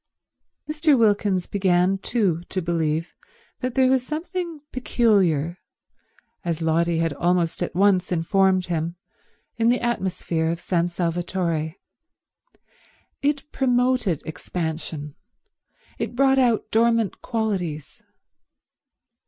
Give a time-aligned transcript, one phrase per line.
[0.67, 0.97] Mr.
[0.97, 3.13] Wilkins began too to believe
[3.59, 5.59] there was something peculiar,
[6.43, 8.95] as Lotty had almost at once informed him,
[9.57, 11.75] in the atmosphere of San Salvatore.
[13.21, 15.13] It promoted expansion.
[15.99, 18.01] It brought out dormant qualities.